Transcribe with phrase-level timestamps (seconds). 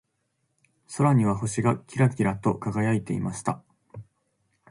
[0.97, 3.61] 空には星がキラキラと輝いていました。